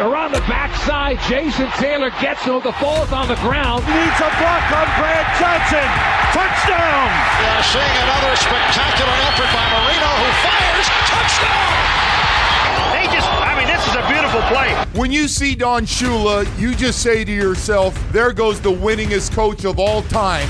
[0.00, 1.20] around the backside.
[1.28, 2.60] Jason Taylor gets him.
[2.64, 3.84] The ball's on the ground.
[3.84, 5.86] Needs a block on Brad Johnson.
[6.32, 7.08] Touchdown!
[7.38, 10.86] We are seeing another spectacular effort by Marino who fires.
[11.06, 11.72] Touchdown!
[12.96, 14.72] They just, I mean, this is a beautiful play.
[14.98, 19.64] When you see Don Shula, you just say to yourself, there goes the winningest coach
[19.64, 20.48] of all time.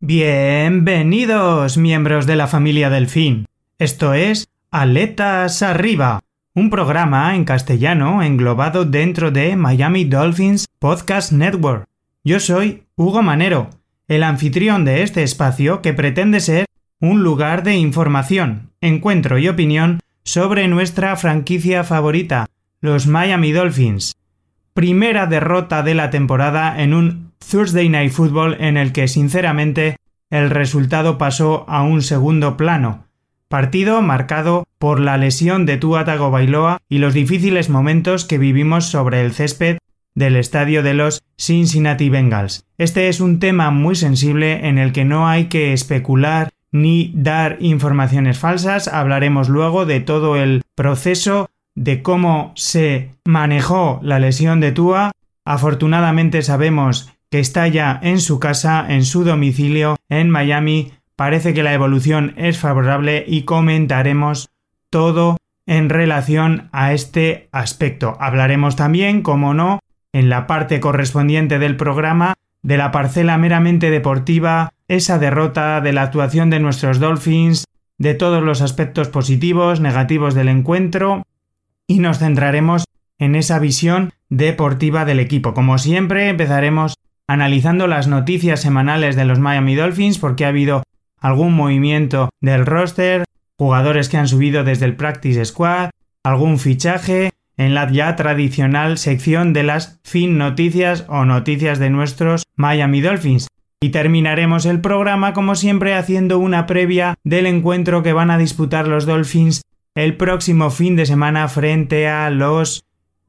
[0.00, 3.46] Bienvenidos, miembros de la familia Delfín.
[3.78, 6.20] Esto es Aletas Arriba,
[6.58, 11.86] un programa en castellano englobado dentro de Miami Dolphins Podcast Network.
[12.24, 13.70] Yo soy Hugo Manero,
[14.08, 16.66] el anfitrión de este espacio que pretende ser
[17.00, 22.48] un lugar de información, encuentro y opinión sobre nuestra franquicia favorita,
[22.80, 24.16] los Miami Dolphins.
[24.74, 29.94] Primera derrota de la temporada en un Thursday Night Football en el que sinceramente
[30.28, 33.04] el resultado pasó a un segundo plano,
[33.48, 39.22] partido marcado por la lesión de Tua Tagovailoa y los difíciles momentos que vivimos sobre
[39.22, 39.78] el césped
[40.14, 42.64] del estadio de los Cincinnati Bengals.
[42.76, 47.56] Este es un tema muy sensible en el que no hay que especular ni dar
[47.60, 48.88] informaciones falsas.
[48.88, 55.12] Hablaremos luego de todo el proceso de cómo se manejó la lesión de Tua.
[55.44, 61.64] Afortunadamente sabemos que está ya en su casa, en su domicilio, en Miami, Parece que
[61.64, 64.50] la evolución es favorable y comentaremos
[64.88, 68.16] todo en relación a este aspecto.
[68.20, 69.80] Hablaremos también, como no,
[70.12, 76.02] en la parte correspondiente del programa de la parcela meramente deportiva, esa derrota de la
[76.02, 77.64] actuación de nuestros Dolphins,
[77.98, 81.24] de todos los aspectos positivos, negativos del encuentro
[81.88, 82.84] y nos centraremos
[83.18, 85.52] en esa visión deportiva del equipo.
[85.52, 86.94] Como siempre, empezaremos
[87.26, 90.84] analizando las noticias semanales de los Miami Dolphins porque ha habido
[91.20, 93.24] algún movimiento del roster,
[93.58, 95.90] jugadores que han subido desde el Practice Squad,
[96.24, 102.44] algún fichaje en la ya tradicional sección de las fin noticias o noticias de nuestros
[102.56, 103.48] Miami Dolphins.
[103.80, 108.88] Y terminaremos el programa como siempre haciendo una previa del encuentro que van a disputar
[108.88, 109.62] los Dolphins
[109.94, 112.84] el próximo fin de semana frente a los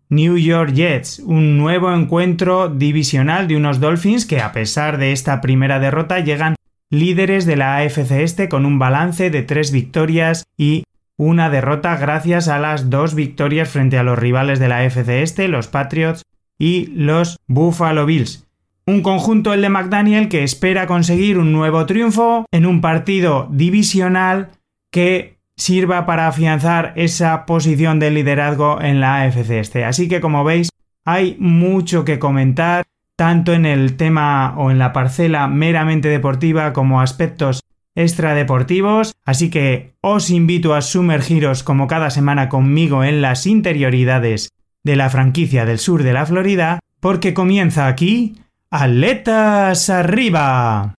[0.09, 5.39] New York Jets, un nuevo encuentro divisional de unos Dolphins que a pesar de esta
[5.39, 6.55] primera derrota llegan
[6.89, 10.83] líderes de la AFC Este con un balance de tres victorias y
[11.17, 15.47] una derrota gracias a las dos victorias frente a los rivales de la AFC Este,
[15.47, 16.23] los Patriots
[16.57, 18.47] y los Buffalo Bills.
[18.85, 24.49] Un conjunto el de McDaniel que espera conseguir un nuevo triunfo en un partido divisional
[24.91, 29.85] que sirva para afianzar esa posición de liderazgo en la AFC Este.
[29.85, 30.69] Así que como veis,
[31.05, 32.85] hay mucho que comentar
[33.19, 37.59] tanto en el tema o en la parcela meramente deportiva como aspectos
[37.93, 44.53] extradeportivos, así que os invito a sumergiros como cada semana conmigo en las interioridades
[44.85, 48.37] de la franquicia del sur de la Florida, porque comienza aquí
[48.71, 50.93] Aletas Arriba.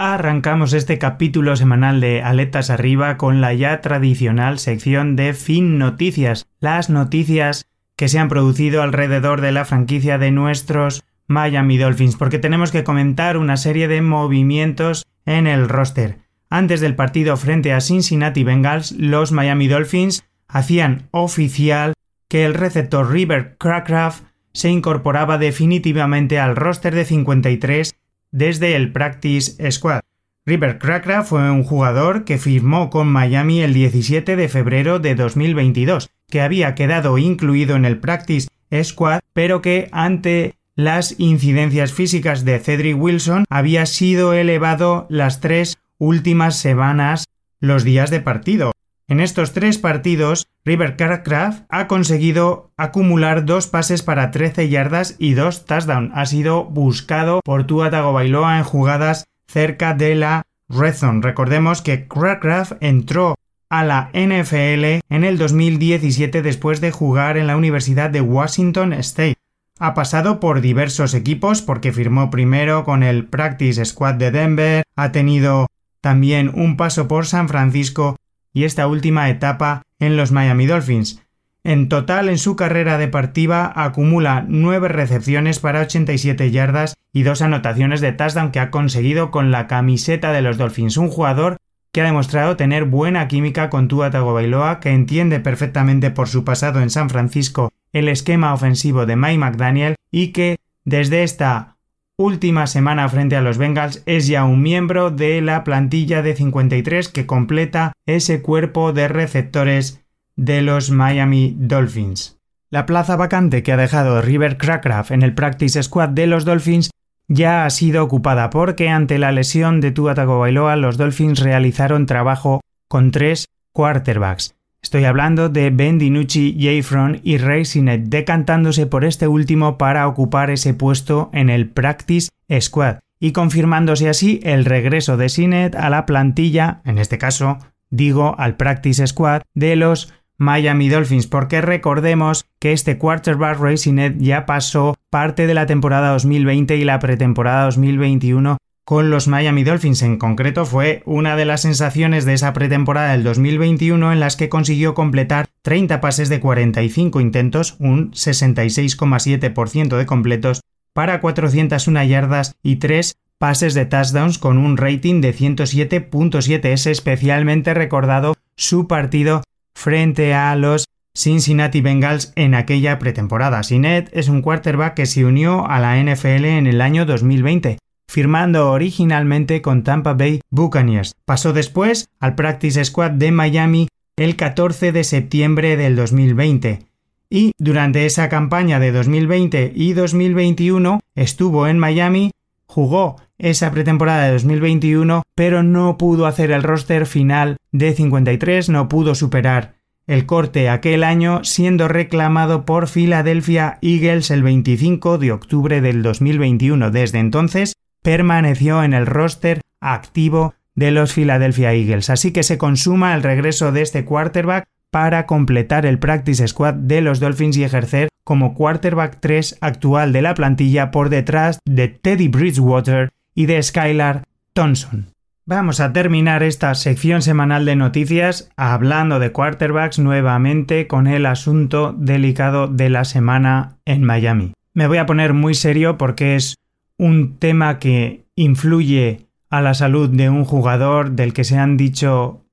[0.00, 6.46] Arrancamos este capítulo semanal de Aletas Arriba con la ya tradicional sección de Fin Noticias,
[6.60, 7.66] las noticias
[7.96, 12.84] que se han producido alrededor de la franquicia de nuestros Miami Dolphins, porque tenemos que
[12.84, 16.18] comentar una serie de movimientos en el roster.
[16.48, 21.94] Antes del partido frente a Cincinnati Bengals, los Miami Dolphins hacían oficial
[22.28, 24.22] que el receptor River Crackraft
[24.52, 27.96] se incorporaba definitivamente al roster de 53
[28.30, 30.00] desde el Practice Squad.
[30.46, 36.08] River Cracra fue un jugador que firmó con Miami el 17 de febrero de 2022,
[36.28, 38.48] que había quedado incluido en el Practice
[38.82, 45.76] Squad, pero que ante las incidencias físicas de Cedric Wilson había sido elevado las tres
[45.98, 47.24] últimas semanas
[47.60, 48.72] los días de partido.
[49.10, 55.32] En estos tres partidos, River Cracraft ha conseguido acumular dos pases para 13 yardas y
[55.32, 56.12] dos touchdowns.
[56.14, 61.22] Ha sido buscado por Tua Tagovailoa en jugadas cerca de la red zone.
[61.22, 63.34] Recordemos que Crackraft entró
[63.70, 69.36] a la NFL en el 2017 después de jugar en la Universidad de Washington State.
[69.78, 75.12] Ha pasado por diversos equipos porque firmó primero con el Practice Squad de Denver, ha
[75.12, 75.66] tenido
[76.02, 78.16] también un paso por San Francisco
[78.58, 81.22] y esta última etapa en los Miami Dolphins.
[81.62, 88.00] En total, en su carrera deportiva acumula 9 recepciones para 87 yardas y dos anotaciones
[88.00, 90.96] de touchdown que ha conseguido con la camiseta de los Dolphins.
[90.96, 91.58] Un jugador
[91.92, 96.80] que ha demostrado tener buena química con Tua Tagovailoa, que entiende perfectamente por su pasado
[96.80, 101.76] en San Francisco el esquema ofensivo de Mike McDaniel y que desde esta
[102.18, 107.08] última semana frente a los Bengals es ya un miembro de la plantilla de 53
[107.08, 110.04] que completa ese cuerpo de receptores
[110.34, 112.38] de los Miami Dolphins.
[112.70, 116.90] La plaza vacante que ha dejado River Crackraft en el practice squad de los Dolphins
[117.28, 122.60] ya ha sido ocupada porque ante la lesión de Tua Tagovailoa los Dolphins realizaron trabajo
[122.88, 124.57] con tres quarterbacks.
[124.82, 130.50] Estoy hablando de Ben DiNucci, Jayfron y Ray Sinet decantándose por este último para ocupar
[130.50, 132.28] ese puesto en el Practice
[132.60, 137.58] Squad y confirmándose así el regreso de Sinet a la plantilla, en este caso
[137.90, 144.18] digo al Practice Squad de los Miami Dolphins, porque recordemos que este quarterback Ray Sinet
[144.18, 148.56] ya pasó parte de la temporada 2020 y la pretemporada 2021
[148.88, 150.00] con los Miami Dolphins.
[150.00, 154.48] En concreto fue una de las sensaciones de esa pretemporada del 2021 en las que
[154.48, 160.62] consiguió completar 30 pases de 45 intentos, un 66,7% de completos,
[160.94, 166.64] para 401 yardas y 3 pases de touchdowns con un rating de 107.7.
[166.68, 169.42] Es especialmente recordado su partido
[169.74, 173.62] frente a los Cincinnati Bengals en aquella pretemporada.
[173.64, 177.76] Sinet es un quarterback que se unió a la NFL en el año 2020
[178.08, 181.14] firmando originalmente con Tampa Bay Buccaneers.
[181.24, 186.88] Pasó después al Practice Squad de Miami el 14 de septiembre del 2020
[187.30, 192.30] y durante esa campaña de 2020 y 2021 estuvo en Miami,
[192.66, 198.88] jugó esa pretemporada de 2021, pero no pudo hacer el roster final de 53, no
[198.88, 199.74] pudo superar
[200.06, 206.90] el corte aquel año, siendo reclamado por Philadelphia Eagles el 25 de octubre del 2021.
[206.90, 207.74] Desde entonces
[208.08, 212.08] permaneció en el roster activo de los Philadelphia Eagles.
[212.08, 217.02] Así que se consuma el regreso de este quarterback para completar el practice squad de
[217.02, 222.28] los Dolphins y ejercer como quarterback 3 actual de la plantilla por detrás de Teddy
[222.28, 224.22] Bridgewater y de Skylar
[224.54, 225.08] Thompson.
[225.44, 231.92] Vamos a terminar esta sección semanal de noticias hablando de quarterbacks nuevamente con el asunto
[231.92, 234.54] delicado de la semana en Miami.
[234.72, 236.54] Me voy a poner muy serio porque es
[236.98, 242.44] un tema que influye a la salud de un jugador del que se han dicho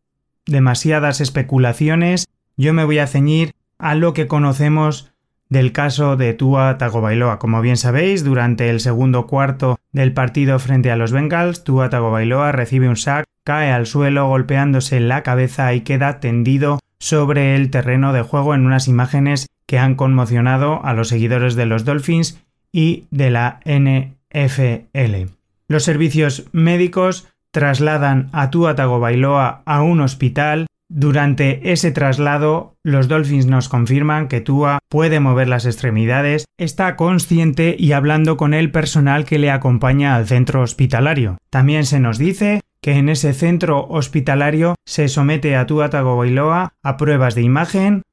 [0.45, 5.11] demasiadas especulaciones, yo me voy a ceñir a lo que conocemos
[5.49, 7.39] del caso de Tua Tagovailoa.
[7.39, 12.51] Como bien sabéis, durante el segundo cuarto del partido frente a los Bengals, Tua Tagovailoa
[12.51, 18.13] recibe un sack, cae al suelo golpeándose la cabeza y queda tendido sobre el terreno
[18.13, 23.05] de juego en unas imágenes que han conmocionado a los seguidores de los Dolphins y
[23.11, 25.29] de la N FL.
[25.67, 30.67] Los servicios médicos trasladan a Tua Tagovailoa a un hospital.
[30.89, 37.75] Durante ese traslado, los Dolphins nos confirman que Tua puede mover las extremidades, está consciente
[37.79, 41.37] y hablando con el personal que le acompaña al centro hospitalario.
[41.49, 46.97] También se nos dice que en ese centro hospitalario se somete a Tua Tagovailoa a
[46.97, 48.03] pruebas de imagen,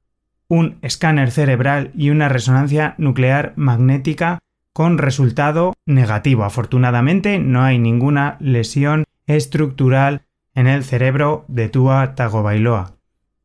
[0.47, 4.39] un escáner cerebral y una resonancia nuclear magnética
[4.73, 6.43] con resultado negativo.
[6.43, 10.23] Afortunadamente no hay ninguna lesión estructural
[10.55, 12.95] en el cerebro de Tua Tagovailoa.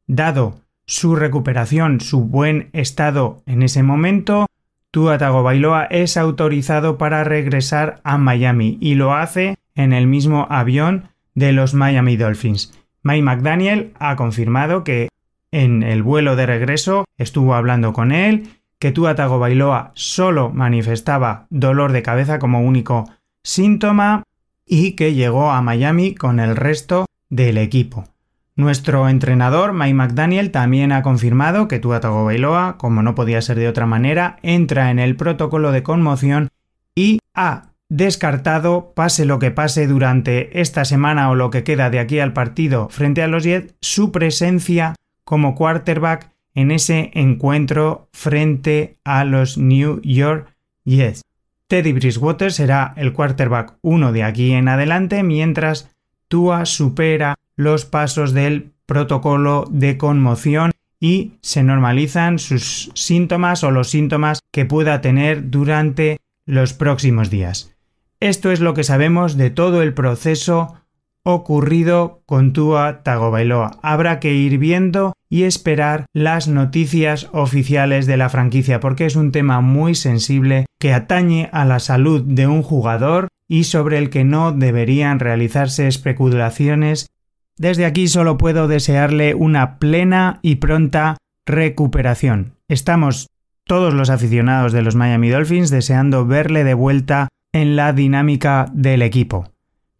[0.07, 4.47] Dado su recuperación, su buen estado en ese momento,
[4.91, 11.11] Tua Tagovailoa es autorizado para regresar a Miami y lo hace en el mismo avión
[11.35, 12.73] de los Miami Dolphins.
[13.03, 15.09] Mike McDaniel ha confirmado que
[15.51, 21.93] en el vuelo de regreso estuvo hablando con él que Tua Tagovailoa solo manifestaba dolor
[21.93, 23.09] de cabeza como único
[23.43, 24.23] síntoma
[24.67, 28.05] y que llegó a Miami con el resto del equipo.
[28.55, 33.69] Nuestro entrenador Mike McDaniel también ha confirmado que Tua Tagovailoa, como no podía ser de
[33.69, 36.49] otra manera, entra en el protocolo de conmoción
[36.95, 42.01] y ha descartado, pase lo que pase durante esta semana o lo que queda de
[42.01, 44.95] aquí al partido frente a los Jets, su presencia
[45.25, 50.53] como quarterback en ese encuentro frente a los New York
[50.85, 51.23] Jets.
[51.69, 55.89] Teddy Bridgewater será el quarterback 1 de aquí en adelante, mientras
[56.27, 63.89] Tua supera los pasos del protocolo de conmoción y se normalizan sus síntomas o los
[63.89, 67.77] síntomas que pueda tener durante los próximos días.
[68.19, 70.75] Esto es lo que sabemos de todo el proceso
[71.23, 73.79] ocurrido con Tua Tagovailoa.
[73.81, 79.33] Habrá que ir viendo y esperar las noticias oficiales de la franquicia porque es un
[79.33, 84.25] tema muy sensible que atañe a la salud de un jugador y sobre el que
[84.25, 87.11] no deberían realizarse especulaciones
[87.57, 92.53] Desde aquí solo puedo desearle una plena y pronta recuperación.
[92.69, 93.29] Estamos
[93.65, 99.03] todos los aficionados de los Miami Dolphins deseando verle de vuelta en la dinámica del
[99.03, 99.51] equipo.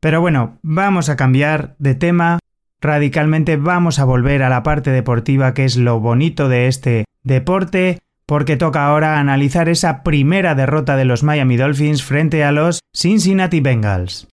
[0.01, 2.39] Pero bueno, vamos a cambiar de tema
[2.81, 7.99] radicalmente, vamos a volver a la parte deportiva que es lo bonito de este deporte,
[8.27, 13.61] porque toca ahora analizar esa primera derrota de los Miami Dolphins frente a los Cincinnati
[13.61, 14.29] Bengals.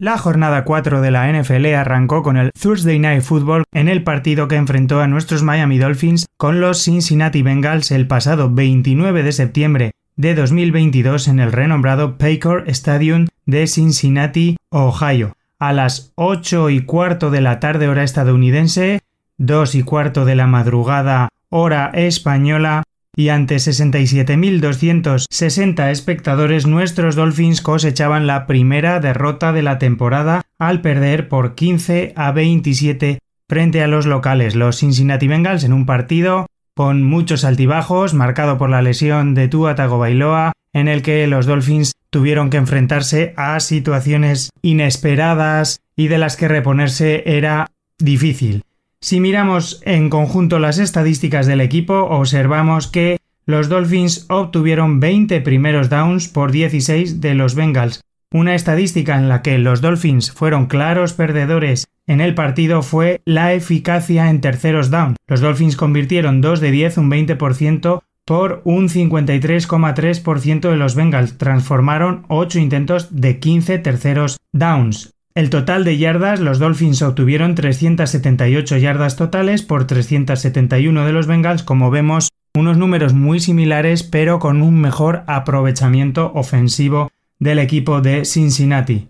[0.00, 4.48] La jornada 4 de la NFL arrancó con el Thursday Night Football en el partido
[4.48, 9.92] que enfrentó a nuestros Miami Dolphins con los Cincinnati Bengals el pasado 29 de septiembre
[10.16, 15.34] de 2022 en el renombrado Paycor Stadium de Cincinnati, Ohio.
[15.58, 19.02] A las 8 y cuarto de la tarde hora estadounidense,
[19.36, 22.84] 2 y cuarto de la madrugada hora española,
[23.20, 31.28] y ante 67.260 espectadores nuestros Dolphins cosechaban la primera derrota de la temporada al perder
[31.28, 37.02] por 15 a 27 frente a los locales, los Cincinnati Bengals, en un partido con
[37.02, 42.48] muchos altibajos, marcado por la lesión de Tua Tagovailoa, en el que los Dolphins tuvieron
[42.48, 47.66] que enfrentarse a situaciones inesperadas y de las que reponerse era
[47.98, 48.62] difícil.
[49.02, 53.16] Si miramos en conjunto las estadísticas del equipo, observamos que
[53.46, 58.02] los Dolphins obtuvieron 20 primeros downs por 16 de los Bengals.
[58.30, 63.54] Una estadística en la que los Dolphins fueron claros perdedores en el partido fue la
[63.54, 65.16] eficacia en terceros down.
[65.26, 71.38] Los Dolphins convirtieron 2 de 10, un 20%, por un 53,3% de los Bengals.
[71.38, 75.14] Transformaron 8 intentos de 15 terceros downs.
[75.34, 81.62] El total de yardas, los Dolphins obtuvieron 378 yardas totales por 371 de los Bengals,
[81.62, 88.24] como vemos, unos números muy similares pero con un mejor aprovechamiento ofensivo del equipo de
[88.24, 89.08] Cincinnati.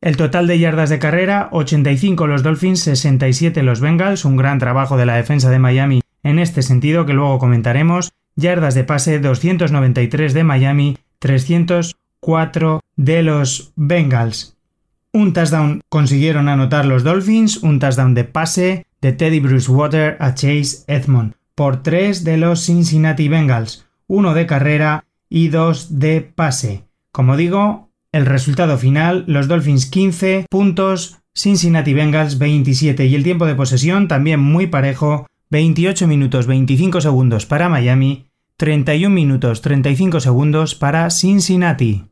[0.00, 4.96] El total de yardas de carrera, 85 los Dolphins, 67 los Bengals, un gran trabajo
[4.96, 8.12] de la defensa de Miami en este sentido que luego comentaremos.
[8.36, 14.55] Yardas de pase, 293 de Miami, 304 de los Bengals.
[15.16, 20.84] Un touchdown consiguieron anotar los Dolphins, un touchdown de pase de Teddy Water a Chase
[20.88, 26.84] Edmond por tres de los Cincinnati Bengals, uno de carrera y dos de pase.
[27.12, 33.46] Como digo, el resultado final, los Dolphins 15 puntos, Cincinnati Bengals 27 y el tiempo
[33.46, 38.26] de posesión también muy parejo, 28 minutos 25 segundos para Miami,
[38.58, 42.04] 31 minutos 35 segundos para Cincinnati.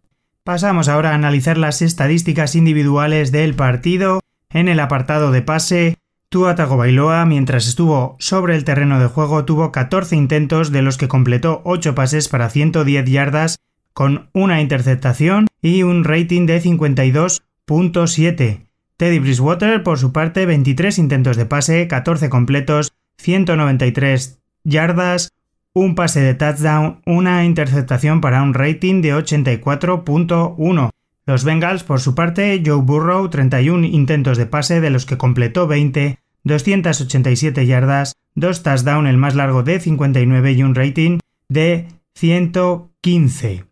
[0.44, 4.20] Pasamos ahora a analizar las estadísticas individuales del partido.
[4.50, 5.96] En el apartado de pase,
[6.28, 11.08] Tua Tagovailoa, mientras estuvo sobre el terreno de juego, tuvo 14 intentos, de los que
[11.08, 13.58] completó 8 pases para 110 yardas,
[13.94, 18.66] con una interceptación y un rating de 52.7.
[18.98, 25.32] Teddy Bridgewater, por su parte, 23 intentos de pase, 14 completos, 193 yardas,
[25.74, 30.90] un pase de touchdown, una interceptación para un rating de 84.1.
[31.26, 35.66] Los Bengals, por su parte, Joe Burrow, 31 intentos de pase, de los que completó
[35.66, 43.64] 20, 287 yardas, dos touchdowns, el más largo de 59 y un rating de 115.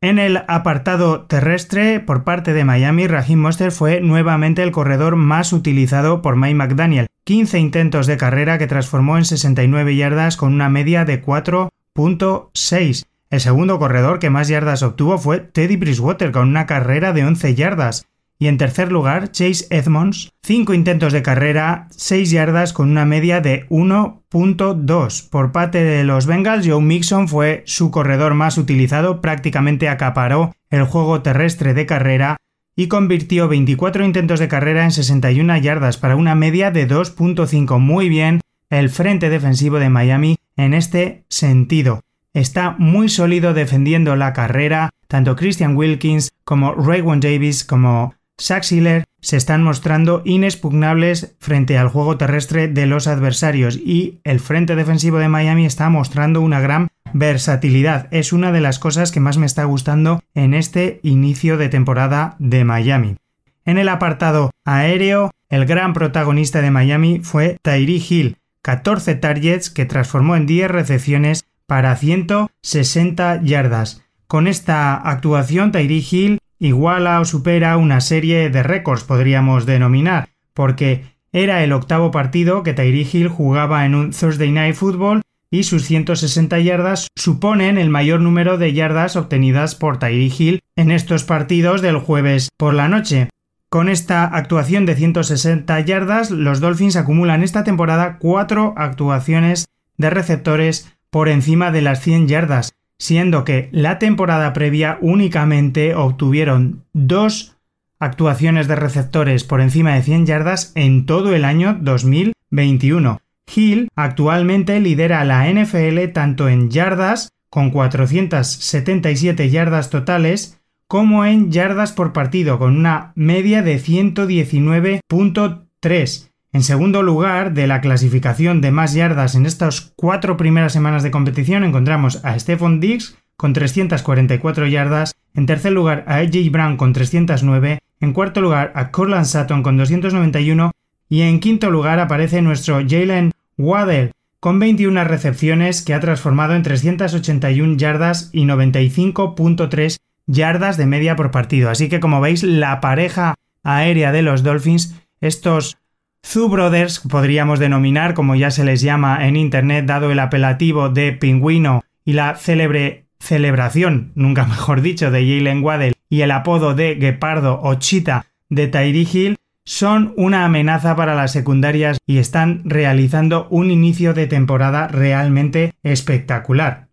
[0.00, 5.52] En el apartado terrestre, por parte de Miami, Raheem Monster fue nuevamente el corredor más
[5.52, 7.09] utilizado por Mike McDaniel.
[7.24, 13.04] 15 intentos de carrera que transformó en 69 yardas con una media de 4.6.
[13.30, 17.54] El segundo corredor que más yardas obtuvo fue Teddy Bridgewater con una carrera de 11
[17.54, 18.06] yardas.
[18.38, 23.42] Y en tercer lugar, Chase Edmonds, 5 intentos de carrera, 6 yardas con una media
[23.42, 25.28] de 1.2.
[25.28, 30.84] Por parte de los Bengals, Joe Mixon fue su corredor más utilizado, prácticamente acaparó el
[30.84, 32.38] juego terrestre de carrera
[32.76, 37.78] y convirtió 24 intentos de carrera en 61 yardas para una media de 2.5.
[37.78, 42.00] Muy bien el frente defensivo de Miami en este sentido.
[42.32, 49.36] Está muy sólido defendiendo la carrera, tanto Christian Wilkins como Raywon Davis como Saxiller se
[49.36, 55.28] están mostrando inexpugnables frente al juego terrestre de los adversarios y el frente defensivo de
[55.28, 58.08] Miami está mostrando una gran versatilidad.
[58.10, 62.36] Es una de las cosas que más me está gustando en este inicio de temporada
[62.38, 63.16] de Miami.
[63.64, 69.86] En el apartado aéreo, el gran protagonista de Miami fue Tyree Hill, 14 targets que
[69.86, 74.02] transformó en 10 recepciones para 160 yardas.
[74.26, 81.18] Con esta actuación, Tyree Hill iguala o supera una serie de récords, podríamos denominar, porque
[81.32, 85.84] Era el octavo partido que Tyree Hill jugaba en un Thursday Night Football y sus
[85.84, 91.82] 160 yardas suponen el mayor número de yardas obtenidas por Tyree Hill en estos partidos
[91.82, 93.28] del jueves por la noche.
[93.68, 100.92] Con esta actuación de 160 yardas, los Dolphins acumulan esta temporada cuatro actuaciones de receptores
[101.10, 107.56] por encima de las 100 yardas, siendo que la temporada previa únicamente obtuvieron dos
[107.98, 113.22] actuaciones de receptores por encima de 100 yardas en todo el año 2021.
[113.52, 121.90] Hill actualmente lidera la NFL tanto en yardas, con 477 yardas totales, como en yardas
[121.92, 126.29] por partido, con una media de 119.3.
[126.52, 131.12] En segundo lugar, de la clasificación de más yardas en estas cuatro primeras semanas de
[131.12, 136.92] competición, encontramos a Stephon Diggs con 344 yardas, en tercer lugar a AJ Brown con
[136.92, 140.72] 309, en cuarto lugar a Corland Sutton con 291
[141.08, 146.62] y en quinto lugar aparece nuestro Jalen Waddell con 21 recepciones que ha transformado en
[146.62, 151.70] 381 yardas y 95.3 yardas de media por partido.
[151.70, 155.76] Así que como veis, la pareja aérea de los Dolphins, estos
[156.24, 161.12] Zoo Brothers, podríamos denominar, como ya se les llama en Internet, dado el apelativo de
[161.12, 166.94] pingüino y la célebre celebración, nunca mejor dicho, de Jalen Waddell y el apodo de
[166.96, 173.46] Guepardo o Chita de Tyree Hill, son una amenaza para las secundarias y están realizando
[173.50, 176.88] un inicio de temporada realmente espectacular.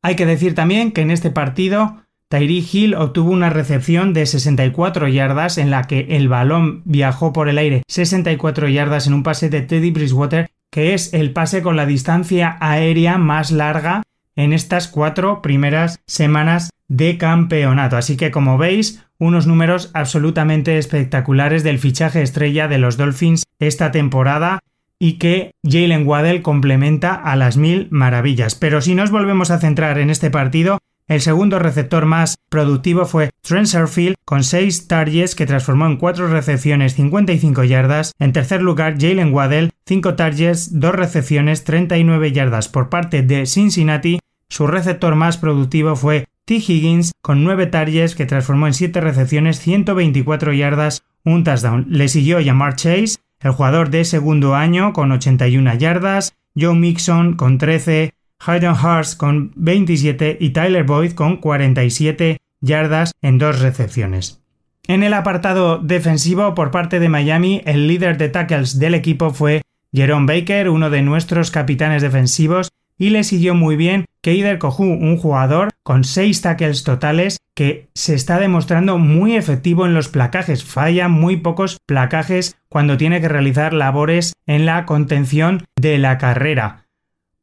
[0.00, 2.01] Hay que decir también que en este partido
[2.32, 7.50] Tyree Hill obtuvo una recepción de 64 yardas en la que el balón viajó por
[7.50, 11.76] el aire 64 yardas en un pase de Teddy Bridgewater, que es el pase con
[11.76, 14.02] la distancia aérea más larga
[14.34, 17.98] en estas cuatro primeras semanas de campeonato.
[17.98, 23.92] Así que como veis, unos números absolutamente espectaculares del fichaje estrella de los Dolphins esta
[23.92, 24.60] temporada
[24.98, 28.54] y que Jalen Waddell complementa a las mil maravillas.
[28.54, 33.30] Pero si nos volvemos a centrar en este partido, el segundo receptor más productivo fue
[33.42, 38.12] Trent Sherfield con 6 targets que transformó en 4 recepciones 55 yardas.
[38.18, 42.68] En tercer lugar, Jalen Waddell, 5 targets, 2 recepciones 39 yardas.
[42.68, 46.54] Por parte de Cincinnati, su receptor más productivo fue T.
[46.56, 51.86] Higgins con 9 targets que transformó en 7 recepciones 124 yardas, un touchdown.
[51.88, 57.58] Le siguió Jamar Chase, el jugador de segundo año con 81 yardas, Joe Mixon con
[57.58, 64.42] 13, Hayden Hurst con 27 y Tyler Boyd con 47 yardas en dos recepciones.
[64.88, 69.62] En el apartado defensivo por parte de Miami, el líder de tackles del equipo fue
[69.92, 75.16] Jerome Baker, uno de nuestros capitanes defensivos, y le siguió muy bien Keider Kohu, un
[75.18, 80.64] jugador con 6 tackles totales que se está demostrando muy efectivo en los placajes.
[80.64, 86.81] Falla muy pocos placajes cuando tiene que realizar labores en la contención de la carrera.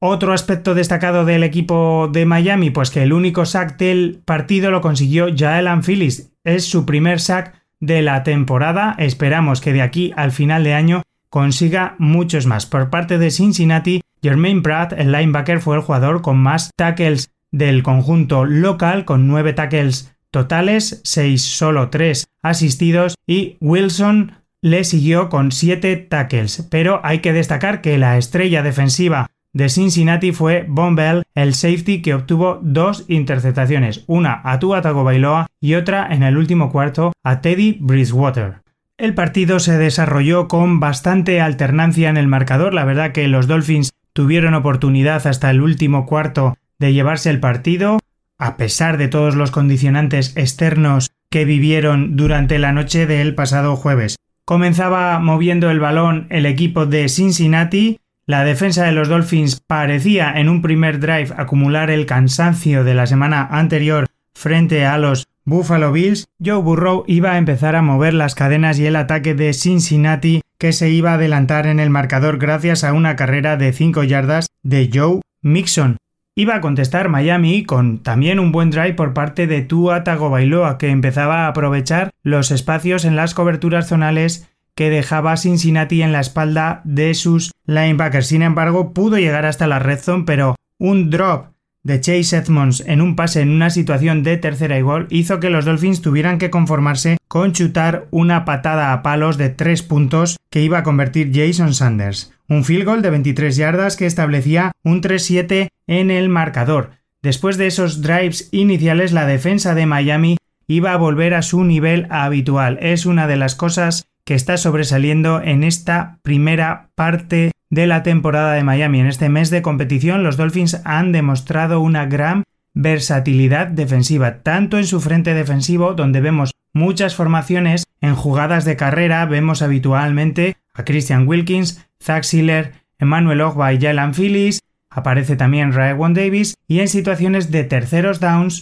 [0.02, 4.80] Otro aspecto destacado del equipo de Miami, pues que el único sack del partido lo
[4.80, 6.32] consiguió Jaelan Phillips.
[6.46, 8.96] Es su primer sack de la temporada.
[8.98, 12.66] Esperamos que de aquí al final de año consiga muchos más.
[12.66, 17.84] Por parte de Cincinnati, Jermaine Pratt, el linebacker, fue el jugador con más tackles del
[17.84, 25.52] conjunto local, con nueve tackles totales, seis solo tres asistidos, y Wilson le siguió con
[25.52, 26.68] siete tackles.
[26.72, 32.02] Pero hay que destacar que la estrella defensiva de Cincinnati fue Von Bell, el safety
[32.02, 37.42] que obtuvo dos interceptaciones, una a Tua Tagovailoa y otra en el último cuarto a
[37.42, 38.62] Teddy Bridgewater.
[38.98, 43.92] El partido se desarrolló con bastante alternancia en el marcador, la verdad que los Dolphins
[44.14, 48.00] tuvieron oportunidad hasta el último cuarto de llevarse el partido,
[48.38, 54.18] a pesar de todos los condicionantes externos que vivieron durante la noche del pasado jueves.
[54.46, 60.50] Comenzaba moviendo el balón el equipo de Cincinnati, la defensa de los Dolphins parecía en
[60.50, 66.28] un primer drive acumular el cansancio de la semana anterior frente a los Buffalo Bills,
[66.40, 70.74] Joe Burrow iba a empezar a mover las cadenas y el ataque de Cincinnati que
[70.74, 74.92] se iba a adelantar en el marcador gracias a una carrera de 5 yardas de
[74.94, 75.98] Joe Mixon.
[76.36, 80.90] Iba a contestar Miami con también un buen drive por parte de Tua Tagovailoa que
[80.90, 84.48] empezaba a aprovechar los espacios en las coberturas zonales
[84.80, 88.28] que dejaba Cincinnati en la espalda de sus linebackers.
[88.28, 91.48] Sin embargo, pudo llegar hasta la red zone, pero un drop
[91.84, 95.50] de Chase Edmonds en un pase en una situación de tercera y gol hizo que
[95.50, 100.62] los Dolphins tuvieran que conformarse con chutar una patada a palos de tres puntos que
[100.62, 102.32] iba a convertir Jason Sanders.
[102.48, 106.92] Un field goal de 23 yardas que establecía un 3-7 en el marcador.
[107.22, 110.38] Después de esos drives iniciales, la defensa de Miami
[110.68, 112.78] iba a volver a su nivel habitual.
[112.82, 118.54] Es una de las cosas que está sobresaliendo en esta primera parte de la temporada
[118.54, 119.00] de Miami.
[119.00, 122.44] En este mes de competición los Dolphins han demostrado una gran
[122.76, 129.26] versatilidad defensiva, tanto en su frente defensivo, donde vemos muchas formaciones, en jugadas de carrera.
[129.26, 134.60] Vemos habitualmente a Christian Wilkins, Zach Siller, Emmanuel Ogba y Jalen Phillips,
[134.92, 138.62] aparece también Raekwon Davis, y en situaciones de terceros downs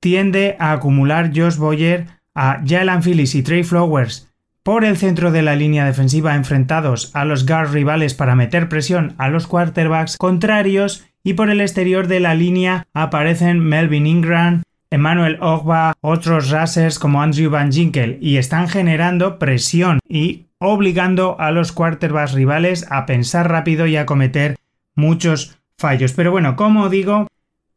[0.00, 4.27] tiende a acumular Josh Boyer a Jalen Phillips y Trey Flowers
[4.68, 9.14] por el centro de la línea defensiva enfrentados a los guard rivales para meter presión
[9.16, 15.38] a los quarterbacks contrarios y por el exterior de la línea aparecen Melvin Ingram, Emmanuel
[15.40, 21.72] Ogba, otros racers como Andrew Van Ginkel y están generando presión y obligando a los
[21.72, 24.56] quarterbacks rivales a pensar rápido y a cometer
[24.94, 26.12] muchos fallos.
[26.12, 27.26] Pero bueno, como digo,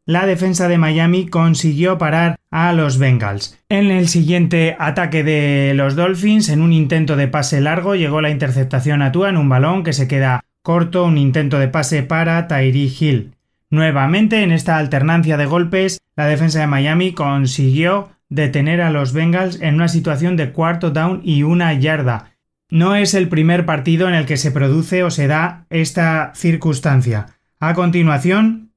[0.04, 3.58] la defensa de Miami consiguió parar a los Bengals.
[3.68, 8.30] En el siguiente ataque de los Dolphins, en un intento de pase largo, llegó la
[8.30, 12.46] interceptación a Tua en un balón que se queda corto, un intento de pase para
[12.48, 13.34] Tyree Hill.
[13.70, 19.60] Nuevamente, en esta alternancia de golpes, la defensa de Miami consiguió detener a los Bengals
[19.60, 22.32] en una situación de cuarto down y una yarda.
[22.70, 27.26] No es el primer partido en el que se produce o se da esta circunstancia.
[27.60, 28.71] A continuación,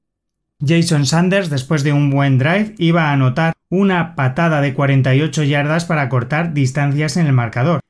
[0.64, 5.84] Jason Sanders, después de un buen drive, iba a anotar una patada de 48 yardas
[5.84, 7.80] para cortar distancias en el marcador.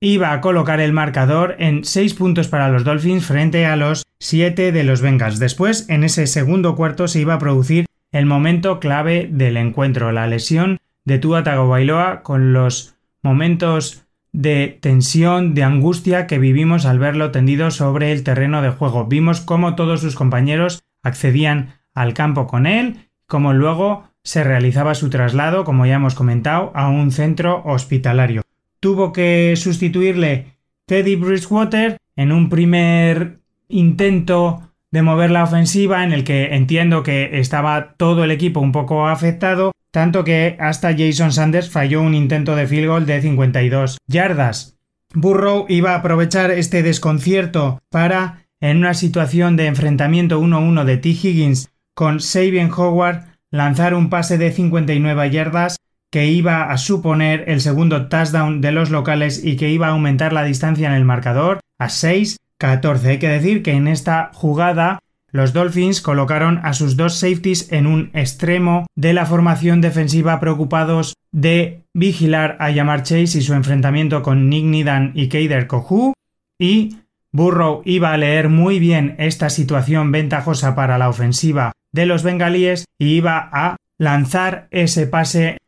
[0.00, 4.72] Iba a colocar el marcador en 6 puntos para los Dolphins frente a los 7
[4.72, 5.38] de los Bengals.
[5.38, 10.26] Después, en ese segundo cuarto, se iba a producir el momento clave del encuentro, la
[10.26, 17.30] lesión de Tua Tagovailoa con los momentos de tensión, de angustia que vivimos al verlo
[17.30, 19.06] tendido sobre el terreno de juego.
[19.06, 25.10] Vimos cómo todos sus compañeros accedían al campo con él, como luego se realizaba su
[25.10, 28.42] traslado, como ya hemos comentado, a un centro hospitalario.
[28.80, 36.24] Tuvo que sustituirle Teddy Bridgewater en un primer intento de mover la ofensiva en el
[36.24, 41.70] que entiendo que estaba todo el equipo un poco afectado, tanto que hasta Jason Sanders
[41.70, 44.78] falló un intento de field goal de 52 yardas.
[45.14, 51.08] Burrow iba a aprovechar este desconcierto para, en una situación de enfrentamiento 1-1 de T.
[51.10, 55.76] Higgins con Sabian Howard lanzar un pase de 59 yardas
[56.10, 60.32] que iba a suponer el segundo touchdown de los locales y que iba a aumentar
[60.32, 63.04] la distancia en el marcador a 6-14.
[63.04, 67.86] Hay que decir que en esta jugada los Dolphins colocaron a sus dos safeties en
[67.86, 74.22] un extremo de la formación defensiva preocupados de vigilar a Yamar Chase y su enfrentamiento
[74.22, 76.14] con Nick Nidan y Kader Kohu
[76.58, 76.96] y
[77.30, 82.86] Burrow iba a leer muy bien esta situación ventajosa para la ofensiva de los bengalíes
[82.98, 85.58] y iba a lanzar ese pase.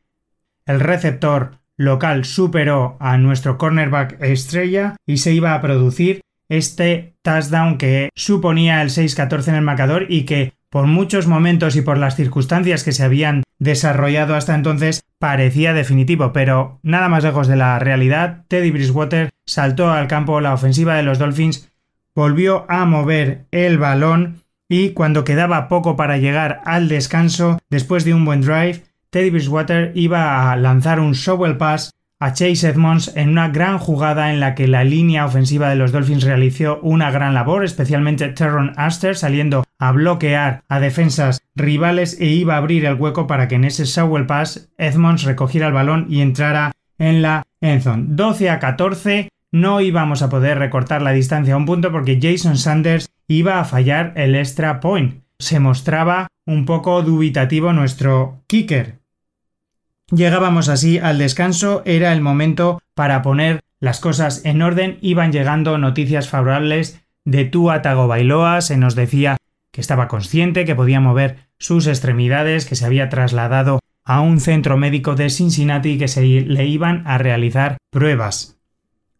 [0.66, 7.78] El receptor local superó a nuestro cornerback estrella y se iba a producir este touchdown
[7.78, 12.16] que suponía el 6-14 en el marcador y que por muchos momentos y por las
[12.16, 17.78] circunstancias que se habían desarrollado hasta entonces parecía definitivo, pero nada más lejos de la
[17.78, 21.70] realidad, Teddy Bridgewater saltó al campo la ofensiva de los Dolphins,
[22.14, 24.41] volvió a mover el balón
[24.72, 29.92] y cuando quedaba poco para llegar al descanso, después de un buen drive, Teddy Bridgewater
[29.94, 34.54] iba a lanzar un shovel pass a Chase Edmonds en una gran jugada en la
[34.54, 39.62] que la línea ofensiva de los Dolphins realizó una gran labor, especialmente Terron Aster saliendo
[39.78, 43.84] a bloquear a defensas rivales e iba a abrir el hueco para que en ese
[43.84, 48.04] shovel pass Edmonds recogiera el balón y entrara en la endzone.
[48.08, 52.56] 12 a 14 no íbamos a poder recortar la distancia a un punto porque Jason
[52.56, 55.22] Sanders iba a fallar el extra point.
[55.38, 59.00] Se mostraba un poco dubitativo nuestro kicker.
[60.10, 65.78] Llegábamos así al descanso, era el momento para poner las cosas en orden, iban llegando
[65.78, 69.36] noticias favorables de Tua Tagovailoa, se nos decía
[69.70, 74.76] que estaba consciente, que podía mover sus extremidades, que se había trasladado a un centro
[74.76, 78.61] médico de Cincinnati y que se le iban a realizar pruebas.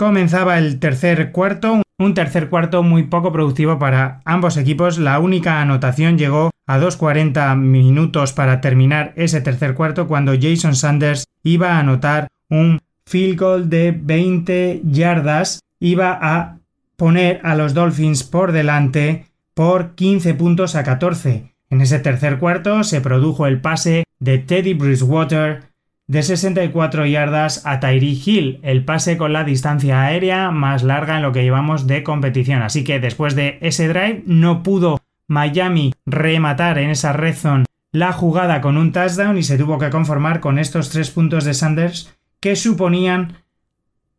[0.03, 4.99] Comenzaba el tercer cuarto, un tercer cuarto muy poco productivo para ambos equipos.
[4.99, 11.23] La única anotación llegó a 2.40 minutos para terminar ese tercer cuarto cuando Jason Sanders
[11.45, 15.61] iba a anotar un field goal de 20 yardas.
[15.79, 16.59] Iba a
[16.97, 21.53] poner a los Dolphins por delante por 15 puntos a 14.
[21.71, 25.72] En ese tercer cuarto se produjo el pase de Teddy Bridgewater
[26.12, 31.22] de 64 yardas a Tyree Hill, el pase con la distancia aérea más larga en
[31.22, 32.61] lo que llevamos de competición.
[32.61, 38.12] Así que después de ese drive no pudo Miami rematar en esa red zone la
[38.12, 42.14] jugada con un touchdown y se tuvo que conformar con estos tres puntos de Sanders
[42.40, 43.38] que suponían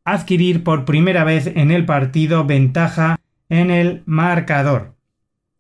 [0.04, 4.96] adquirir por primera vez en el partido ventaja en el marcador.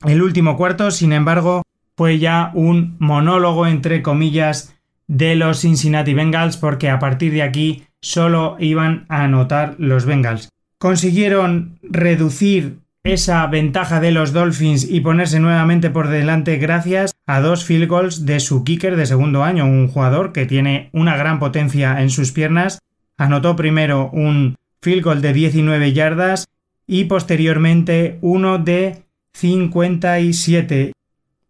[0.03, 1.61] El último cuarto, sin embargo,
[1.95, 4.73] fue ya un monólogo entre comillas
[5.07, 10.49] de los Cincinnati Bengals porque a partir de aquí solo iban a anotar los Bengals.
[10.77, 17.65] Consiguieron reducir esa ventaja de los Dolphins y ponerse nuevamente por delante gracias a dos
[17.65, 22.01] field goals de su kicker de segundo año, un jugador que tiene una gran potencia
[22.01, 22.79] en sus piernas.
[23.17, 26.47] Anotó primero un field goal de 19 yardas
[26.87, 30.93] y posteriormente uno de 57.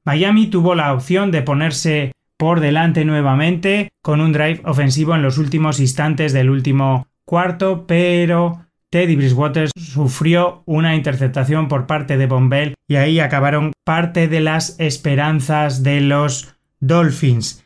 [0.05, 2.13] Miami tuvo la opción de ponerse
[2.43, 8.65] por delante nuevamente con un drive ofensivo en los últimos instantes del último cuarto, pero
[8.89, 14.77] Teddy Bridgewater sufrió una interceptación por parte de Bombell y ahí acabaron parte de las
[14.77, 17.65] esperanzas de los Dolphins.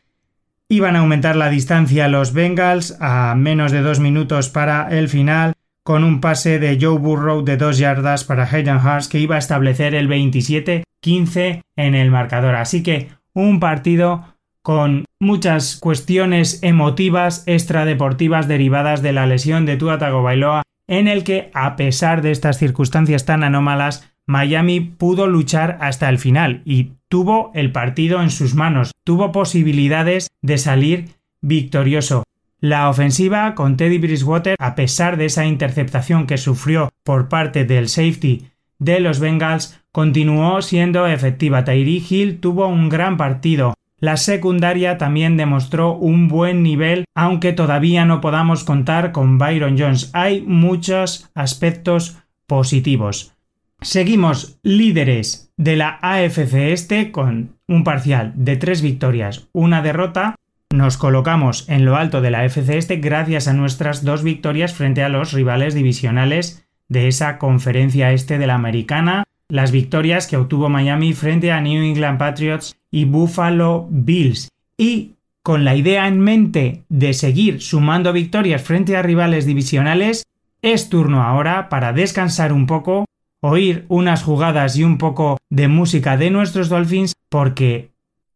[0.69, 5.53] Iban a aumentar la distancia los Bengals a menos de dos minutos para el final
[5.81, 9.39] con un pase de Joe Burrow de dos yardas para Hayden Hurst que iba a
[9.39, 12.53] establecer el 27-15 en el marcador.
[12.53, 14.36] Así que un partido
[14.67, 21.51] con muchas cuestiones emotivas extradeportivas derivadas de la lesión de Tua Tagovailoa, en el que,
[21.53, 27.53] a pesar de estas circunstancias tan anómalas, Miami pudo luchar hasta el final y tuvo
[27.55, 32.23] el partido en sus manos, tuvo posibilidades de salir victorioso.
[32.59, 37.87] La ofensiva con Teddy Bridgewater, a pesar de esa interceptación que sufrió por parte del
[37.87, 38.47] safety
[38.79, 41.63] de los Bengals, continuó siendo efectiva.
[41.63, 48.05] Tyree Hill tuvo un gran partido, la secundaria también demostró un buen nivel, aunque todavía
[48.05, 50.11] no podamos contar con Byron Jones.
[50.13, 53.33] Hay muchos aspectos positivos.
[53.81, 60.35] Seguimos líderes de la AFC Este con un parcial de tres victorias, una derrota.
[60.71, 65.03] Nos colocamos en lo alto de la AFC Este gracias a nuestras dos victorias frente
[65.03, 70.69] a los rivales divisionales de esa conferencia este de la americana, las victorias que obtuvo
[70.69, 74.49] Miami frente a New England Patriots y Buffalo Bills.
[74.77, 80.25] Y con la idea en mente de seguir sumando victorias frente a rivales divisionales,
[80.61, 83.05] es turno ahora para descansar un poco,
[83.41, 87.91] oír unas jugadas y un poco de música de nuestros Dolphins, porque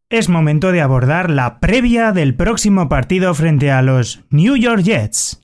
[0.10, 5.42] es momento de abordar la previa del próximo partido frente a los New York Jets.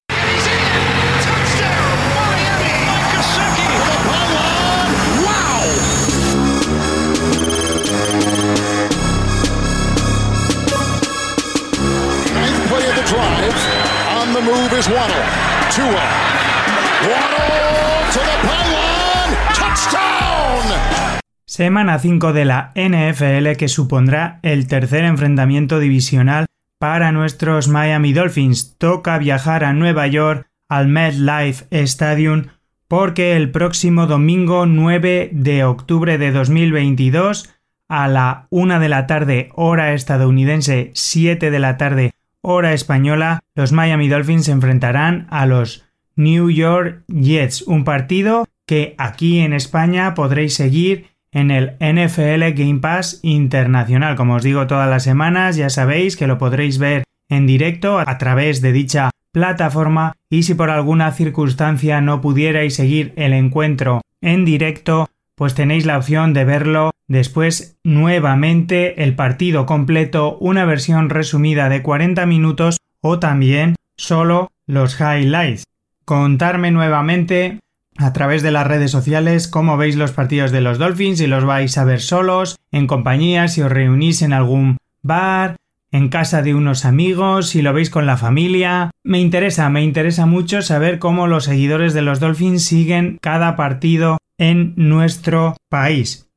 [21.48, 26.46] Semana 5 de la NFL que supondrá el tercer enfrentamiento divisional
[26.78, 28.76] para nuestros Miami Dolphins.
[28.78, 32.50] Toca viajar a Nueva York al MetLife Stadium
[32.88, 37.50] porque el próximo domingo 9 de octubre de 2022
[37.90, 42.12] a la 1 de la tarde hora estadounidense 7 de la tarde
[42.50, 48.96] hora española, los Miami Dolphins se enfrentarán a los New York Jets, un partido que
[48.98, 54.16] aquí en España podréis seguir en el NFL Game Pass Internacional.
[54.16, 58.18] Como os digo todas las semanas, ya sabéis que lo podréis ver en directo a
[58.18, 64.46] través de dicha plataforma y si por alguna circunstancia no pudierais seguir el encuentro en
[64.46, 71.70] directo, pues tenéis la opción de verlo después nuevamente el partido completo, una versión resumida
[71.70, 75.64] de 40 minutos o también solo los highlights.
[76.06, 77.60] Contarme nuevamente
[77.98, 81.46] a través de las redes sociales cómo veis los partidos de los Dolphins, si los
[81.46, 85.56] vais a ver solos, en compañía, si os reunís en algún bar,
[85.92, 88.92] en casa de unos amigos, si lo veis con la familia.
[89.04, 94.18] Me interesa, me interesa mucho saber cómo los seguidores de los Dolphins siguen cada partido
[94.38, 96.28] en nuestro país.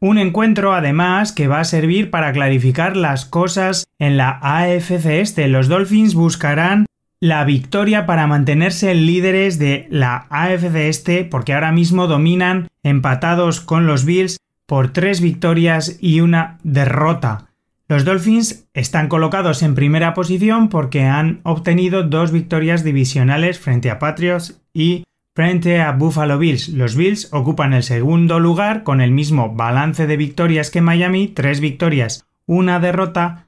[0.00, 5.48] Un encuentro además que va a servir para clarificar las cosas en la AFC este.
[5.48, 6.86] Los Dolphins buscarán
[7.20, 13.86] la victoria para mantenerse líderes de la AFC este porque ahora mismo dominan empatados con
[13.86, 17.47] los Bills por tres victorias y una derrota.
[17.88, 23.98] Los Dolphins están colocados en primera posición porque han obtenido dos victorias divisionales frente a
[23.98, 25.04] Patriots y
[25.38, 30.16] Frente a Buffalo Bills, los Bills ocupan el segundo lugar con el mismo balance de
[30.16, 33.46] victorias que Miami, tres victorias, una derrota,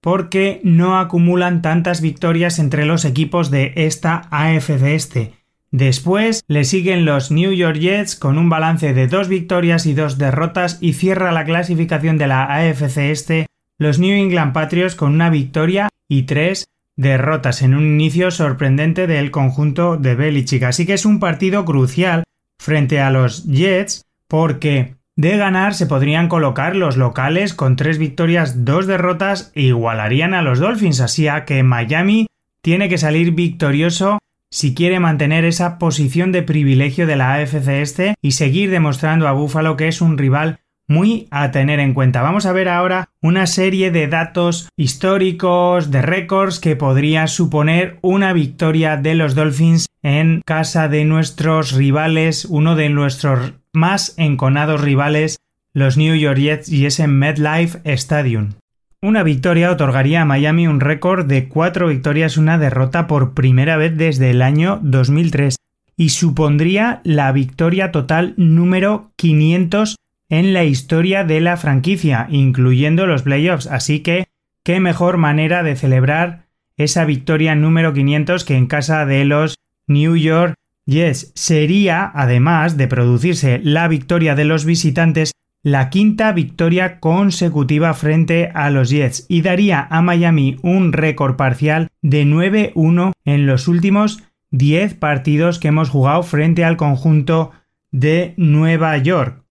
[0.00, 5.34] porque no acumulan tantas victorias entre los equipos de esta AFC este.
[5.70, 10.16] Después le siguen los New York Jets con un balance de dos victorias y dos
[10.16, 13.46] derrotas y cierra la clasificación de la AFC este
[13.78, 19.30] los New England Patriots con una victoria y tres derrotas en un inicio sorprendente del
[19.30, 20.62] conjunto de Belichick.
[20.62, 22.24] Así que es un partido crucial
[22.58, 28.64] frente a los Jets porque de ganar se podrían colocar los locales con tres victorias,
[28.64, 31.00] dos derrotas e igualarían a los Dolphins.
[31.00, 32.26] Así que Miami
[32.62, 34.18] tiene que salir victorioso
[34.50, 39.32] si quiere mantener esa posición de privilegio de la AFC este y seguir demostrando a
[39.32, 42.22] Buffalo que es un rival muy a tener en cuenta.
[42.22, 48.32] Vamos a ver ahora una serie de datos históricos, de récords que podría suponer una
[48.32, 55.38] victoria de los Dolphins en casa de nuestros rivales, uno de nuestros más enconados rivales,
[55.72, 58.54] los New York Jets y ese MetLife Stadium.
[59.02, 63.96] Una victoria otorgaría a Miami un récord de cuatro victorias una derrota por primera vez
[63.96, 65.56] desde el año 2003
[65.96, 69.96] y supondría la victoria total número 500
[70.28, 73.66] en la historia de la franquicia, incluyendo los playoffs.
[73.66, 74.26] Así que,
[74.64, 80.16] qué mejor manera de celebrar esa victoria número 500 que en casa de los New
[80.16, 80.54] York
[80.86, 81.32] Jets.
[81.34, 88.70] Sería, además de producirse la victoria de los visitantes, la quinta victoria consecutiva frente a
[88.70, 94.94] los Jets y daría a Miami un récord parcial de 9-1 en los últimos 10
[94.94, 97.50] partidos que hemos jugado frente al conjunto
[97.90, 99.45] de Nueva York.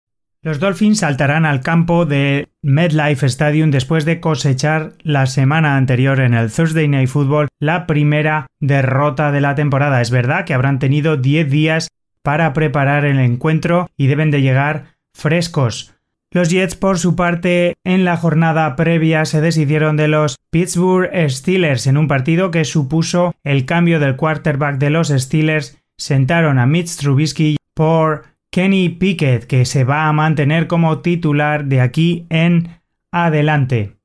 [0.46, 6.36] Los Dolphins saltarán al campo de MetLife Stadium después de cosechar la semana anterior en
[6.36, 10.02] el Thursday Night Football la primera derrota de la temporada.
[10.02, 11.88] Es verdad que habrán tenido 10 días
[12.22, 15.96] para preparar el encuentro y deben de llegar frescos.
[16.30, 21.88] Los Jets, por su parte, en la jornada previa se deshicieron de los Pittsburgh Steelers
[21.88, 25.82] en un partido que supuso el cambio del quarterback de los Steelers.
[25.98, 31.82] Sentaron a Mitch Trubisky por Kenny Pickett, que se va a mantener como titular de
[31.82, 32.70] aquí en
[33.12, 33.98] adelante.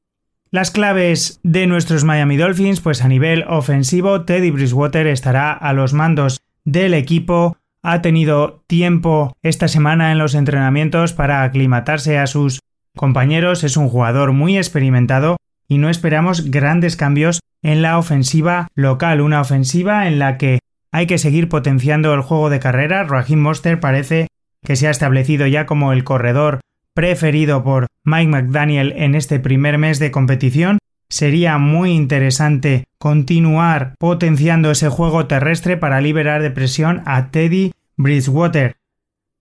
[0.51, 5.93] Las claves de nuestros Miami Dolphins, pues a nivel ofensivo, Teddy Bridgewater estará a los
[5.93, 12.59] mandos del equipo, ha tenido tiempo esta semana en los entrenamientos para aclimatarse a sus
[12.97, 15.37] compañeros, es un jugador muy experimentado
[15.69, 20.59] y no esperamos grandes cambios en la ofensiva local, una ofensiva en la que
[20.91, 23.05] hay que seguir potenciando el juego de carrera.
[23.05, 24.27] Raheem Monster parece
[24.65, 26.61] que se ha establecido ya como el corredor
[26.95, 34.71] preferido por Mike McDaniel en este primer mes de competición, sería muy interesante continuar potenciando
[34.71, 38.77] ese juego terrestre para liberar de presión a Teddy Bridgewater.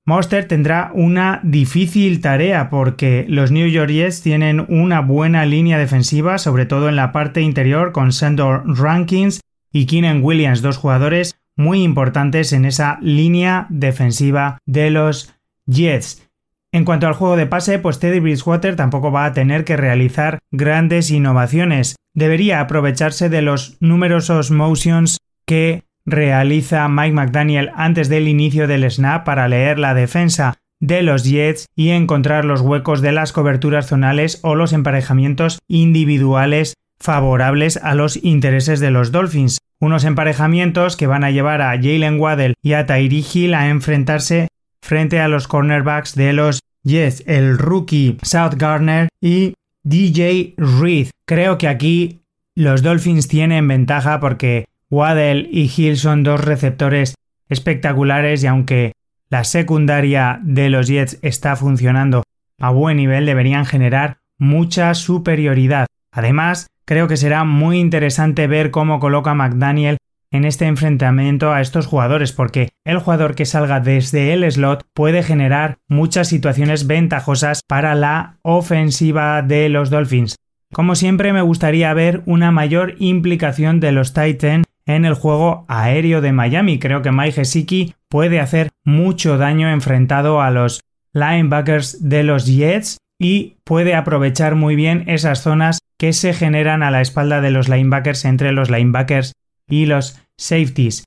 [0.05, 6.39] Monster tendrá una difícil tarea porque los New York Jets tienen una buena línea defensiva,
[6.39, 11.83] sobre todo en la parte interior con Sandor Rankins y Keenan Williams, dos jugadores muy
[11.83, 15.35] importantes en esa línea defensiva de los
[15.67, 16.25] Jets.
[16.71, 20.39] En cuanto al juego de pase, pues Teddy Bridgewater tampoco va a tener que realizar
[20.51, 21.97] grandes innovaciones.
[22.13, 29.25] Debería aprovecharse de los numerosos motions que realiza Mike McDaniel antes del inicio del snap
[29.25, 34.39] para leer la defensa de los Jets y encontrar los huecos de las coberturas zonales
[34.43, 39.59] o los emparejamientos individuales favorables a los intereses de los Dolphins.
[39.79, 44.49] Unos emparejamientos que van a llevar a Jalen Waddell y a Tyree Hill a enfrentarse
[44.81, 51.09] frente a los cornerbacks de los Jets, el rookie South Garner y DJ Reed.
[51.25, 52.21] Creo que aquí
[52.55, 57.15] los Dolphins tienen ventaja porque Waddell y Hill son dos receptores
[57.47, 58.93] espectaculares y aunque
[59.29, 62.23] la secundaria de los Jets está funcionando
[62.59, 65.85] a buen nivel, deberían generar mucha superioridad.
[66.11, 69.97] Además, Creo que será muy interesante ver cómo coloca McDaniel
[70.31, 75.21] en este enfrentamiento a estos jugadores, porque el jugador que salga desde el slot puede
[75.21, 80.35] generar muchas situaciones ventajosas para la ofensiva de los Dolphins.
[80.73, 86.21] Como siempre, me gustaría ver una mayor implicación de los Titans en el juego aéreo
[86.21, 86.79] de Miami.
[86.79, 90.81] Creo que Mike Gesicki puede hacer mucho daño enfrentado a los
[91.13, 96.89] linebackers de los Jets y puede aprovechar muy bien esas zonas que se generan a
[96.89, 99.33] la espalda de los linebackers entre los linebackers
[99.67, 101.03] y los safeties.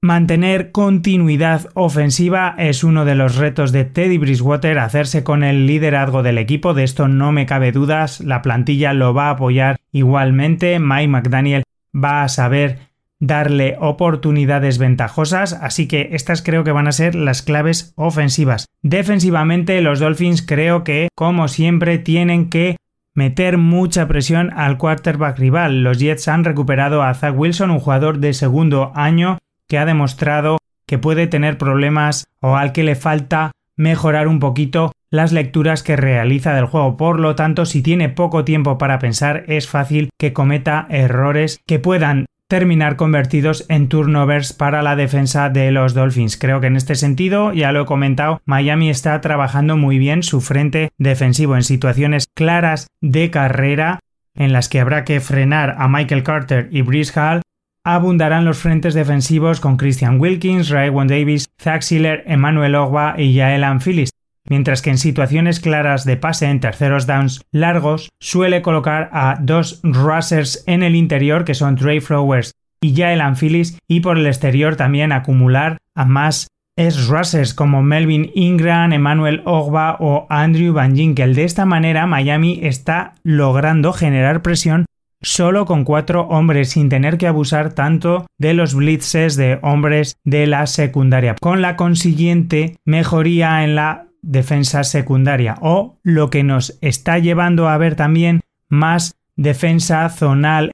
[0.00, 6.22] Mantener continuidad ofensiva es uno de los retos de Teddy Bridgewater, hacerse con el liderazgo
[6.22, 10.78] del equipo, de esto no me cabe dudas, la plantilla lo va a apoyar igualmente,
[10.78, 11.64] Mike McDaniel
[11.94, 12.78] va a saber
[13.18, 18.66] darle oportunidades ventajosas, así que estas creo que van a ser las claves ofensivas.
[18.80, 22.76] Defensivamente los Dolphins creo que, como siempre, tienen que
[23.14, 25.82] meter mucha presión al quarterback rival.
[25.82, 29.38] Los Jets han recuperado a Zach Wilson, un jugador de segundo año
[29.68, 34.92] que ha demostrado que puede tener problemas o al que le falta mejorar un poquito
[35.10, 36.96] las lecturas que realiza del juego.
[36.96, 41.78] Por lo tanto, si tiene poco tiempo para pensar, es fácil que cometa errores que
[41.78, 46.36] puedan terminar convertidos en turnovers para la defensa de los Dolphins.
[46.36, 50.40] Creo que en este sentido, ya lo he comentado, Miami está trabajando muy bien su
[50.40, 54.00] frente defensivo en situaciones claras de carrera
[54.34, 57.40] en las que habrá que frenar a Michael Carter y Brice Hall.
[57.84, 63.80] Abundarán los frentes defensivos con Christian Wilkins, Raekwon Davis, Zach Siller, Emmanuel Ogba y Jaelan
[63.80, 64.10] Phillips
[64.48, 69.80] mientras que en situaciones claras de pase en terceros downs largos suele colocar a dos
[69.82, 74.76] rushers en el interior que son Trey Flowers y Jael Phillips y por el exterior
[74.76, 81.34] también acumular a más es rushers como Melvin Ingram, Emmanuel Ogba o Andrew Van Ginkel.
[81.34, 84.86] De esta manera Miami está logrando generar presión
[85.20, 90.46] solo con cuatro hombres sin tener que abusar tanto de los blitzes de hombres de
[90.46, 97.18] la secundaria, con la consiguiente mejoría en la defensa secundaria o lo que nos está
[97.18, 100.72] llevando a ver también más defensa zonal.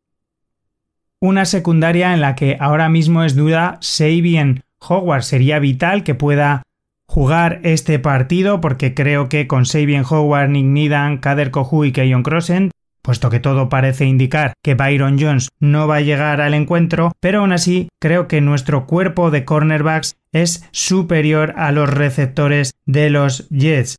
[1.20, 5.22] Una secundaria en la que ahora mismo es duda Sabian Howard.
[5.22, 6.62] Sería vital que pueda
[7.06, 12.22] jugar este partido porque creo que con Sabian Howard, Nick Nidan, Kader Kohu y Keyon
[12.22, 12.70] Crossen
[13.06, 17.38] puesto que todo parece indicar que Byron Jones no va a llegar al encuentro, pero
[17.38, 23.48] aún así creo que nuestro cuerpo de cornerbacks es superior a los receptores de los
[23.48, 23.94] Jets.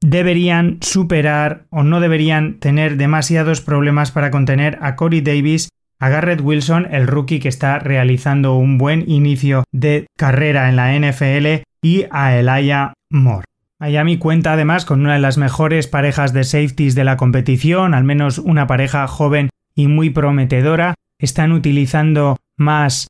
[0.00, 6.40] Deberían superar o no deberían tener demasiados problemas para contener a Corey Davis, a Garrett
[6.40, 12.06] Wilson, el rookie que está realizando un buen inicio de carrera en la NFL, y
[12.12, 13.44] a Elijah Moore.
[13.82, 18.04] Miami cuenta además con una de las mejores parejas de safeties de la competición, al
[18.04, 20.94] menos una pareja joven y muy prometedora.
[21.18, 23.08] Están utilizando más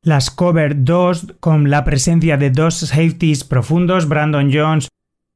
[0.00, 4.08] las cover 2 con la presencia de dos safeties profundos.
[4.08, 4.90] Brandon Jones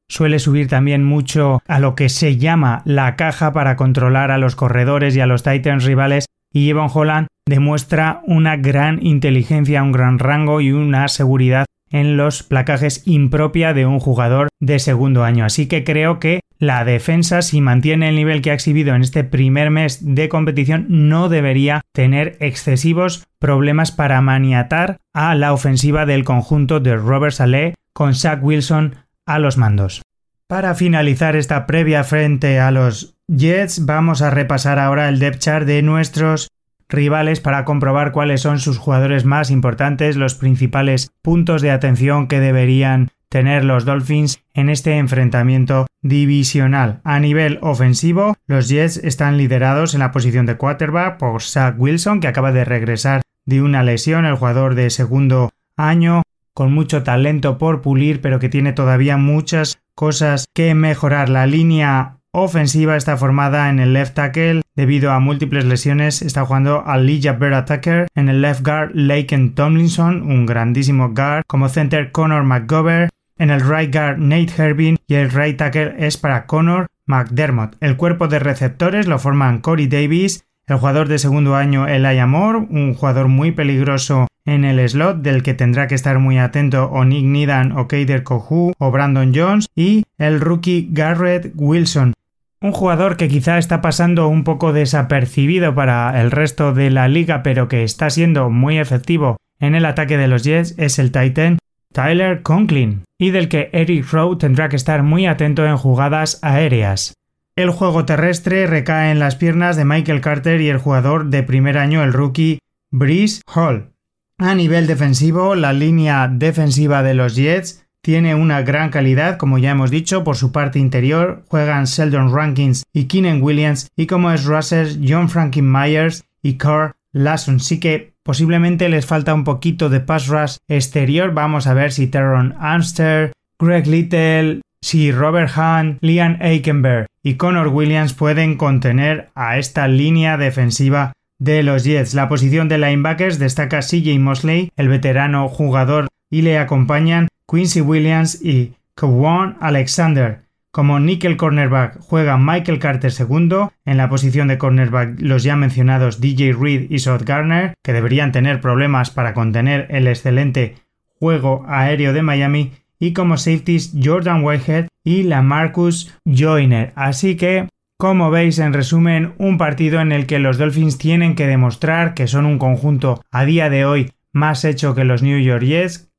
[0.07, 4.55] suele subir también mucho a lo que se llama la caja para controlar a los
[4.55, 6.27] corredores y a los Titans rivales.
[6.53, 12.43] Y Evan Holland demuestra una gran inteligencia, un gran rango y una seguridad en los
[12.43, 15.45] placajes impropia de un jugador de segundo año.
[15.45, 19.23] Así que creo que la defensa, si mantiene el nivel que ha exhibido en este
[19.23, 26.23] primer mes de competición, no debería tener excesivos problemas para maniatar a la ofensiva del
[26.23, 30.01] conjunto de Robert Saleh con Zach Wilson a los mandos.
[30.47, 35.67] Para finalizar esta previa frente a los Jets, vamos a repasar ahora el depth chart
[35.67, 36.47] de nuestros
[36.89, 42.39] rivales para comprobar cuáles son sus jugadores más importantes, los principales puntos de atención que
[42.39, 47.01] deberían tener los Dolphins en este enfrentamiento divisional.
[47.03, 52.19] A nivel ofensivo, los Jets están liderados en la posición de quarterback por Zach Wilson,
[52.19, 56.23] que acaba de regresar de una lesión, el jugador de segundo año,
[56.53, 61.29] con mucho talento por pulir, pero que tiene todavía muchas cosas que mejorar.
[61.29, 66.21] La línea ofensiva está formada en el left tackle debido a múltiples lesiones.
[66.21, 71.43] Está jugando a Elijah Bear Attacker en el left guard Laken Tomlinson, un grandísimo guard,
[71.47, 76.17] como center Connor McGovern, en el right guard Nate Herbin y el right tackle es
[76.17, 77.75] para Connor McDermott.
[77.81, 82.67] El cuerpo de receptores lo forman Corey Davis, el jugador de segundo año Elijah Moore,
[82.69, 87.03] un jugador muy peligroso en el slot del que tendrá que estar muy atento o
[87.03, 92.13] Nick Nidan o Kader Kohu o Brandon Jones y el rookie Garrett Wilson.
[92.59, 97.43] Un jugador que quizá está pasando un poco desapercibido para el resto de la liga,
[97.43, 101.57] pero que está siendo muy efectivo en el ataque de los Jets es el Titan
[101.93, 107.13] Tyler Conklin, y del que Eric Rowe tendrá que estar muy atento en jugadas aéreas.
[107.55, 111.77] El juego terrestre recae en las piernas de Michael Carter y el jugador de primer
[111.77, 112.59] año, el rookie
[112.91, 113.93] Breeze Hall.
[114.37, 119.71] A nivel defensivo, la línea defensiva de los Jets tiene una gran calidad, como ya
[119.71, 124.45] hemos dicho, por su parte interior juegan Sheldon Rankins y Keenan Williams y como es
[124.45, 127.59] Russell, John Franklin Myers y Carl Lasson.
[127.59, 131.33] Sí que posiblemente les falta un poquito de pass rush exterior.
[131.33, 137.67] Vamos a ver si Teron Amster, Greg Little, si Robert Hunt, Liam Aikenberg y Connor
[137.67, 142.13] Williams pueden contener a esta línea defensiva de los Jets.
[142.13, 148.43] La posición de linebackers destaca CJ Mosley, el veterano jugador, y le acompañan Quincy Williams
[148.43, 150.41] y Kwan Alexander.
[150.71, 156.19] Como nickel cornerback juega Michael Carter II, en la posición de cornerback los ya mencionados
[156.19, 160.75] DJ Reed y South Garner, que deberían tener problemas para contener el excelente
[161.19, 166.91] juego aéreo de Miami, y como safeties Jordan Whitehead y la Marcus Joyner.
[166.95, 171.47] Así que, como veis en resumen, un partido en el que los Dolphins tienen que
[171.47, 175.63] demostrar que son un conjunto a día de hoy más hecho que los New York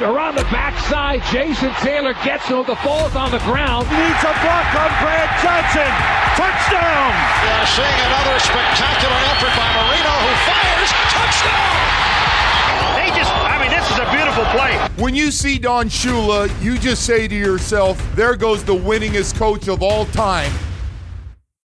[0.00, 2.64] Around the backside, Jason Taylor gets him.
[2.64, 3.90] The ball's on the ground.
[3.90, 5.90] Needs a block on Brad Johnson.
[6.38, 7.10] Touchdown!
[7.42, 10.90] Yeah, seeing another spectacular effort by Marino who fires.
[11.10, 11.87] Touchdown!
[14.38, 14.88] Beautiful play.
[14.96, 19.68] When you see Don Shula, you just say to yourself, there goes the winningest coach
[19.68, 20.52] of all time.